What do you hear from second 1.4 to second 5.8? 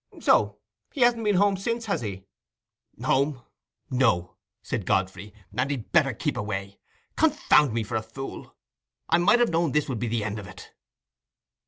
since, has he?" "Home? no," said Godfrey, "and